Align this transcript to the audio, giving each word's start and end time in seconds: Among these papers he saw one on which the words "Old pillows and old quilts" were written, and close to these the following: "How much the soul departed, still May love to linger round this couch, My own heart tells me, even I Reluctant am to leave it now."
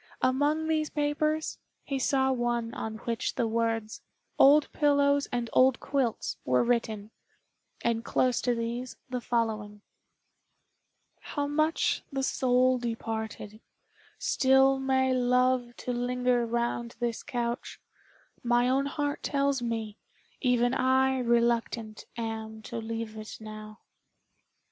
Among 0.23 0.67
these 0.67 0.89
papers 0.89 1.59
he 1.83 1.99
saw 1.99 2.31
one 2.31 2.73
on 2.73 2.95
which 3.05 3.35
the 3.35 3.47
words 3.47 4.01
"Old 4.39 4.71
pillows 4.73 5.27
and 5.31 5.47
old 5.53 5.79
quilts" 5.79 6.37
were 6.43 6.63
written, 6.63 7.11
and 7.83 8.03
close 8.03 8.41
to 8.41 8.55
these 8.55 8.97
the 9.11 9.21
following: 9.21 9.83
"How 11.19 11.45
much 11.45 12.01
the 12.11 12.23
soul 12.23 12.79
departed, 12.79 13.59
still 14.17 14.79
May 14.79 15.13
love 15.13 15.77
to 15.77 15.93
linger 15.93 16.47
round 16.47 16.95
this 16.99 17.21
couch, 17.21 17.79
My 18.41 18.67
own 18.67 18.87
heart 18.87 19.21
tells 19.21 19.61
me, 19.61 19.99
even 20.41 20.73
I 20.73 21.19
Reluctant 21.19 22.07
am 22.17 22.63
to 22.63 22.77
leave 22.77 23.15
it 23.15 23.37
now." 23.39 23.81